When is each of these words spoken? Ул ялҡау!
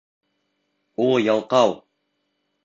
Ул 1.09 1.13
ялҡау! 1.27 1.77